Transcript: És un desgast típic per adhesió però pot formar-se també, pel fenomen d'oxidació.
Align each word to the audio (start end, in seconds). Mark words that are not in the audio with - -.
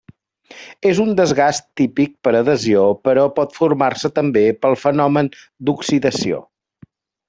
És 0.91 1.01
un 1.03 1.11
desgast 1.19 1.67
típic 1.81 2.15
per 2.29 2.33
adhesió 2.41 2.87
però 3.09 3.29
pot 3.37 3.55
formar-se 3.61 4.15
també, 4.19 4.47
pel 4.67 4.83
fenomen 4.89 5.35
d'oxidació. 5.69 6.47